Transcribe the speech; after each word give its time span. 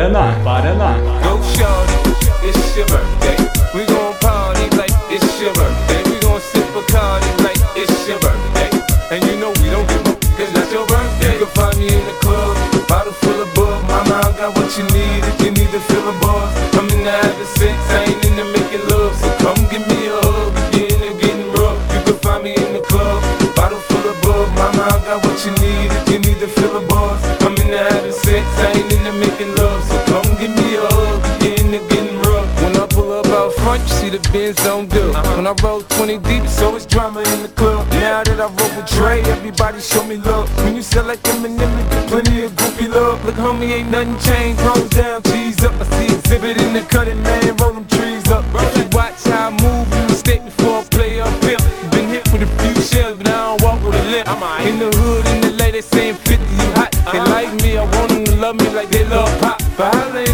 Paraná, 0.00 0.32
Paraná. 0.42 0.96
Go 1.20 1.36
shorty, 1.52 2.16
it's 2.40 2.74
your 2.74 2.88
birthday. 2.88 3.36
We 3.76 3.84
gon' 3.84 4.16
party 4.24 4.64
like 4.80 4.96
it's 5.12 5.28
your 5.36 5.52
birthday. 5.52 6.00
We 6.08 6.16
gon' 6.24 6.40
sip 6.40 6.64
a 6.72 6.80
Bacardi 6.80 7.28
like 7.44 7.60
it's 7.76 8.08
your 8.08 8.16
birthday. 8.20 8.72
And 9.12 9.20
you 9.28 9.36
know 9.36 9.52
we 9.60 9.68
don't 9.68 9.84
give 9.92 10.08
up, 10.08 10.16
cause 10.40 10.48
that's 10.56 10.72
your 10.72 10.86
birthday. 10.88 11.36
You 11.36 11.44
can 11.44 11.52
find 11.52 11.76
me 11.76 11.92
in 11.92 12.00
the 12.08 12.16
club, 12.24 12.56
bottle 12.88 13.12
full 13.12 13.44
of 13.44 13.52
bug. 13.52 13.76
Mama, 13.92 14.24
I 14.24 14.32
got 14.40 14.56
what 14.56 14.72
you 14.80 14.88
need 14.88 15.20
if 15.20 15.36
you 15.44 15.50
need 15.52 15.68
to 15.68 15.80
fill 15.92 16.08
a 16.08 16.16
buzz. 16.16 16.48
I'm 16.80 16.88
in 16.96 17.04
the 17.04 17.12
having 17.12 17.52
sex, 17.60 17.76
I 17.92 18.08
ain't 18.08 18.24
in 18.24 18.40
the 18.40 18.46
making 18.56 18.88
love. 18.88 19.12
So 19.20 19.28
come 19.44 19.60
give 19.68 19.84
me 19.84 20.08
a 20.08 20.16
hug, 20.16 20.56
you're 20.80 20.88
in 20.96 21.12
getting 21.20 21.52
rough. 21.60 21.76
You 21.92 22.00
can 22.08 22.16
find 22.24 22.40
me 22.40 22.56
in 22.56 22.72
the 22.72 22.80
club, 22.88 23.20
bottle 23.52 23.84
full 23.84 24.08
of 24.08 24.16
bug. 24.24 24.48
Mama, 24.56 24.80
I 24.80 24.96
got 25.04 25.20
what 25.28 25.36
you 25.44 25.52
need 25.60 25.92
if 25.92 26.08
you 26.08 26.18
need 26.24 26.40
to 26.40 26.48
fill 26.48 26.80
a 26.80 26.88
buzz. 26.88 27.39
See 34.10 34.16
the 34.16 34.28
Benz 34.32 34.66
on 34.66 34.86
do. 34.88 35.12
Uh-huh. 35.12 35.36
When 35.36 35.46
I 35.46 35.54
roll 35.62 35.82
20 35.82 36.18
deep, 36.18 36.42
it's 36.42 36.60
always 36.62 36.84
drama 36.84 37.20
in 37.20 37.42
the 37.42 37.48
club. 37.54 37.86
Now 37.90 38.24
that 38.24 38.40
I 38.40 38.46
roll 38.46 38.72
with 38.74 38.90
Dre, 38.90 39.20
everybody 39.22 39.80
show 39.80 40.04
me 40.04 40.16
love. 40.16 40.50
When 40.64 40.74
you 40.74 40.82
sell 40.82 41.04
like 41.04 41.22
Eminem, 41.22 41.70
plenty 42.08 42.42
of 42.42 42.56
goofy 42.56 42.88
love. 42.88 43.24
Look, 43.24 43.36
homie, 43.36 43.70
ain't 43.70 43.90
nothing 43.90 44.18
changed. 44.18 44.60
Phones 44.62 44.90
down, 44.90 45.22
cheese 45.22 45.62
up. 45.62 45.74
I 45.78 45.84
see 45.94 46.14
Xzibit 46.14 46.58
in 46.58 46.72
the 46.72 46.82
cutting, 46.82 47.22
man. 47.22 47.56
Roll 47.58 47.72
them 47.72 47.86
trees 47.86 48.26
up. 48.30 48.44
If 48.54 48.78
you 48.78 48.88
watch 48.90 49.22
how 49.24 49.46
I 49.46 49.62
move, 49.62 49.86
you 49.94 50.02
mistake 50.08 50.44
before 50.44 50.80
I 50.80 50.84
play 50.90 51.20
up 51.20 51.44
here. 51.44 51.62
Been 51.90 52.08
hit 52.08 52.26
with 52.32 52.42
a 52.42 52.50
few 52.58 52.82
shells, 52.82 53.16
but 53.16 53.28
I 53.28 53.30
don't 53.30 53.62
walk 53.62 53.78
with 53.84 53.94
a 53.94 54.04
limp. 54.10 54.26
In 54.66 54.78
the 54.80 54.90
hood, 54.90 55.26
in 55.26 55.40
the 55.40 55.52
lady 55.62 55.82
saying 55.82 56.16
50, 56.16 56.34
you 56.34 56.68
hot. 56.74 56.90
They 56.90 57.18
uh-huh. 57.18 57.30
like 57.30 57.52
me, 57.62 57.78
I 57.78 57.84
want 57.84 58.08
them 58.10 58.24
to 58.24 58.34
love 58.36 58.56
me 58.56 58.68
like 58.70 58.90
they 58.90 59.04
love 59.04 59.30
pop. 59.40 59.62
But 59.76 59.94
holla 59.94 60.29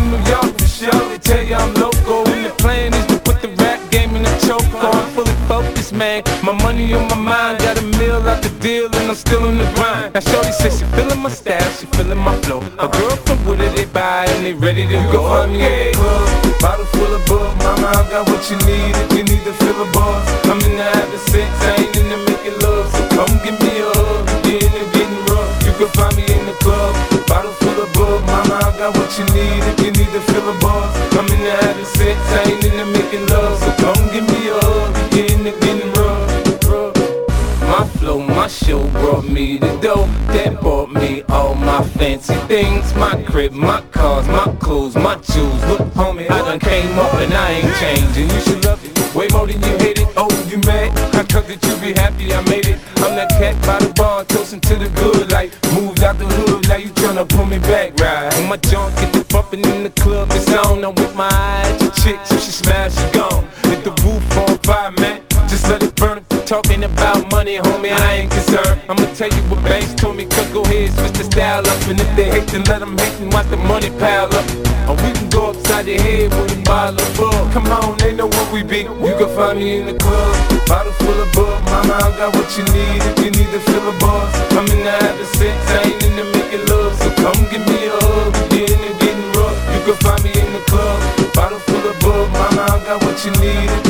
focused, 5.56 5.92
man. 5.92 6.22
My 6.42 6.52
money 6.64 6.92
on 6.92 7.08
my 7.08 7.16
mind, 7.16 7.58
got 7.60 7.78
a 7.78 7.84
meal 7.98 8.20
out 8.28 8.42
the 8.42 8.50
deal, 8.60 8.86
and 8.86 9.08
I'm 9.10 9.14
still 9.14 9.44
in 9.48 9.56
the 9.56 9.68
grind. 9.76 10.12
Now, 10.14 10.20
Shorty 10.20 10.52
says 10.52 10.78
she 10.78 10.84
feeling 10.96 11.20
my 11.20 11.30
style, 11.30 11.70
she 11.78 11.86
feeling 11.96 12.18
my 12.18 12.36
flow. 12.42 12.60
A 12.78 12.88
girl 12.88 13.16
from 13.24 13.38
Wooded, 13.46 13.72
they 13.76 13.86
buy, 13.86 14.26
and 14.32 14.44
they 14.44 14.52
ready 14.52 14.84
to 14.86 14.98
go. 15.12 15.22
In 15.44 15.52
the 15.52 15.92
club, 15.96 16.60
bottle 16.60 16.88
full 16.92 17.12
of 17.18 17.22
bug. 17.26 17.56
Mama, 17.64 17.88
I 17.88 18.02
got 18.12 18.28
what 18.28 18.42
you 18.50 18.58
need 18.68 18.92
if 19.02 19.08
you 19.16 19.24
need 19.30 19.42
to 19.48 19.52
fill 19.62 19.78
a 19.84 19.86
buzz. 19.96 20.24
I'm 20.50 20.60
in 20.68 20.76
the 20.76 20.84
having 20.84 21.24
sex, 21.32 21.48
I 21.64 21.72
ain't 21.80 21.96
in 21.96 22.06
the 22.12 22.18
making 22.28 22.56
love. 22.60 22.86
So 22.92 23.02
come 23.16 23.34
give 23.44 23.56
me 23.64 23.72
a 23.80 23.91
hug, 23.96 24.24
in 24.44 24.72
the 24.76 24.84
getting 24.92 25.22
rough. 25.32 25.50
You 25.64 25.72
can 25.80 25.91
find 25.96 26.14
me 26.16 26.24
in 26.36 26.42
the 26.50 26.56
club, 26.64 26.92
bottle 27.26 27.54
full 27.60 27.78
of 27.80 27.88
bug. 27.96 28.20
Mama, 28.28 28.56
I 28.60 28.70
got 28.76 28.92
what 28.98 29.08
you 29.16 29.24
need 29.32 29.60
if 29.72 29.76
you 29.80 29.91
need 29.98 30.10
to 30.12 30.20
fill 30.28 30.46
a 30.52 30.54
buzz. 30.60 30.92
I'm 31.16 31.24
in 31.32 31.41
the 31.41 31.52
having 31.64 31.91
my 38.47 38.50
show 38.50 38.89
brought 38.91 39.25
me 39.25 39.56
the 39.56 39.77
dough 39.80 40.06
that 40.28 40.61
bought 40.61 40.89
me 40.89 41.20
all 41.30 41.56
my 41.56 41.83
fancy 41.98 42.36
things. 42.47 42.94
My 42.94 43.20
crib, 43.25 43.50
my 43.50 43.80
cars, 43.91 44.28
my 44.28 44.47
clothes, 44.61 44.94
my 44.94 45.16
jewels. 45.16 45.64
Look, 45.64 45.80
homie, 45.98 46.30
I 46.30 46.38
done 46.47 46.61
came 46.61 46.97
up 46.97 47.12
and 47.15 47.34
I 47.34 47.50
ain't 47.59 47.75
changing. 47.82 48.31
You 48.31 48.41
should 48.43 48.65
love 48.65 48.81
it 48.84 48.97
way 49.16 49.26
more 49.32 49.48
than 49.48 49.60
you 49.60 49.76
hate 49.78 49.98
it. 49.98 50.09
Oh, 50.16 50.31
you 50.48 50.59
mad? 50.59 50.97
I 51.16 51.22
thought 51.25 51.48
that 51.48 51.60
you 51.66 51.75
be 51.84 51.93
happy 51.98 52.32
I 52.32 52.41
made 52.43 52.66
it. 52.66 52.78
I'm 52.98 53.16
that 53.16 53.31
cat 53.31 53.56
by 53.66 53.78
the 53.81 53.93
bar, 53.94 54.25
toasting 54.25 54.60
to 54.60 54.76
the 54.76 54.91
good 54.91 55.32
life. 55.32 55.50
Moved 55.75 56.04
out 56.04 56.16
the 56.19 56.26
hood, 56.26 56.69
now 56.69 56.76
you 56.76 56.91
tryna 56.91 57.28
pull 57.28 57.47
me 57.47 57.59
back, 57.59 57.99
right? 57.99 58.32
When 58.34 58.49
my 58.49 58.59
junk 58.59 58.94
get 58.97 59.12
the 59.12 59.25
bumping 59.32 59.65
in 59.65 59.82
the 59.82 59.91
club, 59.91 60.28
it's 60.31 60.53
on. 60.54 60.84
I'm 60.84 60.94
with 60.94 61.16
my 61.16 61.31
talking 66.46 66.84
about 66.84 67.28
money, 67.32 67.56
homie, 67.56 67.90
I 67.90 68.22
ain't 68.22 68.30
concerned. 68.30 68.80
I'ma 68.88 69.04
tell 69.14 69.28
you 69.28 69.42
what 69.50 69.62
Banks 69.64 69.92
told 69.94 70.16
me, 70.16 70.26
cut 70.26 70.46
go 70.54 70.62
ahead, 70.62 70.94
switch 70.94 71.18
the 71.18 71.24
style 71.24 71.66
up. 71.66 71.80
And 71.90 71.98
if 71.98 72.06
they 72.14 72.30
hate, 72.30 72.46
then 72.54 72.62
let 72.70 72.78
them 72.78 72.96
hate 72.96 73.18
and 73.18 73.32
watch 73.32 73.50
the 73.50 73.56
money 73.56 73.90
pile 73.98 74.30
up. 74.30 74.46
Or 74.86 74.94
we 75.02 75.10
can 75.10 75.28
go 75.28 75.50
upside 75.50 75.86
the 75.86 75.98
head 75.98 76.30
with 76.30 76.54
a 76.54 76.62
bottle 76.62 77.02
of 77.02 77.10
bug. 77.18 77.52
Come 77.52 77.66
on, 77.66 77.98
they 77.98 78.14
know 78.14 78.28
what 78.28 78.52
we 78.52 78.62
be. 78.62 78.86
You 78.86 79.14
can 79.18 79.30
find 79.34 79.58
me 79.58 79.78
in 79.78 79.86
the 79.86 79.98
club, 79.98 80.66
bottle 80.70 80.92
full 81.02 81.18
of 81.18 81.30
bug. 81.34 81.58
Mama, 81.66 81.98
I 81.98 82.14
got 82.14 82.30
what 82.30 82.46
you 82.54 82.62
need 82.70 83.02
if 83.02 83.18
you 83.18 83.30
need 83.34 83.50
to 83.50 83.60
fill 83.66 83.82
a 83.90 83.94
buzz. 83.98 84.30
I'm 84.54 84.70
in 84.70 84.86
the 84.86 84.94
having 85.02 85.26
sex, 85.34 85.58
I 85.74 85.82
ain't 85.82 86.02
in 86.06 86.14
the 86.14 86.24
making 86.30 86.64
love. 86.70 86.94
So 87.02 87.10
come 87.18 87.42
give 87.50 87.66
me 87.66 87.90
a 87.90 87.98
hug, 88.06 88.30
you're 88.54 88.70
in 88.70 88.80
the 88.86 88.92
getting 89.02 89.30
rough. 89.34 89.58
You 89.74 89.82
can 89.82 89.98
find 89.98 90.22
me 90.22 90.30
in 90.30 90.50
the 90.54 90.62
club, 90.70 90.94
bottle 91.34 91.58
full 91.58 91.82
of 91.90 91.98
bug. 91.98 92.30
Mama, 92.30 92.62
I 92.70 92.78
got 92.86 93.02
what 93.02 93.18
you 93.26 93.34
need 93.42 93.85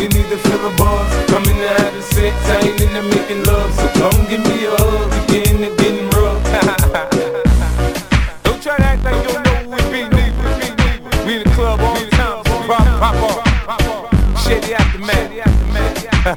Go 16.27 16.33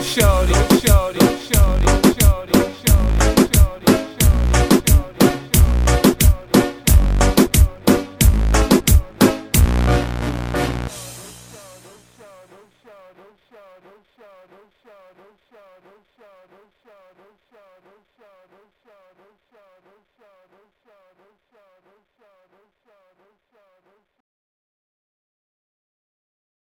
shorty. 0.00 0.85